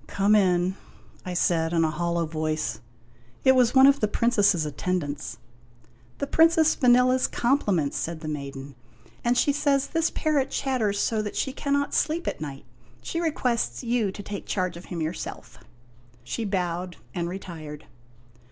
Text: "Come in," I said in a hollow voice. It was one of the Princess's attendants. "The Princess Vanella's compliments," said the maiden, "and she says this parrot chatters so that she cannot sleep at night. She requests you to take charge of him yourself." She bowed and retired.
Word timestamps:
"Come 0.06 0.36
in," 0.36 0.76
I 1.26 1.34
said 1.34 1.72
in 1.72 1.82
a 1.82 1.90
hollow 1.90 2.24
voice. 2.24 2.78
It 3.42 3.56
was 3.56 3.74
one 3.74 3.88
of 3.88 3.98
the 3.98 4.06
Princess's 4.06 4.64
attendants. 4.64 5.38
"The 6.18 6.28
Princess 6.28 6.76
Vanella's 6.76 7.26
compliments," 7.26 7.96
said 7.98 8.20
the 8.20 8.28
maiden, 8.28 8.76
"and 9.24 9.36
she 9.36 9.52
says 9.52 9.88
this 9.88 10.08
parrot 10.10 10.52
chatters 10.52 11.00
so 11.00 11.20
that 11.22 11.34
she 11.34 11.52
cannot 11.52 11.94
sleep 11.94 12.28
at 12.28 12.40
night. 12.40 12.64
She 13.02 13.20
requests 13.20 13.82
you 13.82 14.12
to 14.12 14.22
take 14.22 14.46
charge 14.46 14.76
of 14.76 14.84
him 14.84 15.00
yourself." 15.00 15.58
She 16.22 16.44
bowed 16.44 16.96
and 17.12 17.28
retired. 17.28 17.86